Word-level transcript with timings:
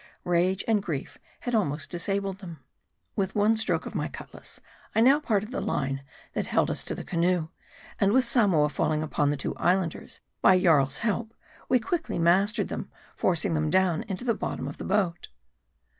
Rage 0.23 0.65
and 0.67 0.81
grief 0.81 1.19
had 1.41 1.53
almost 1.53 1.91
disabled 1.91 2.39
them. 2.39 2.57
With 3.15 3.35
one 3.35 3.55
stroke 3.55 3.85
of 3.85 3.93
my 3.93 4.07
cutlass, 4.07 4.59
I 4.95 4.99
now 4.99 5.19
parted 5.19 5.51
the 5.51 5.61
line 5.61 6.01
that 6.33 6.47
held 6.47 6.71
us 6.71 6.83
to 6.85 6.95
the 6.95 7.03
canoe, 7.03 7.49
and 7.99 8.11
with 8.11 8.25
Samoa 8.25 8.69
falling 8.69 9.03
upon 9.03 9.29
the 9.29 9.37
two 9.37 9.53
Islanders, 9.57 10.19
by 10.41 10.59
Jarl's 10.59 10.97
help, 11.05 11.35
we 11.69 11.79
quickly 11.79 12.17
mastered 12.17 12.67
them; 12.69 12.89
forcing 13.15 13.53
them 13.53 13.69
down 13.69 14.01
into 14.07 14.25
the' 14.25 14.33
bottom 14.33 14.67
of 14.67 14.77
the 14.77 14.85
boat. 14.85 15.27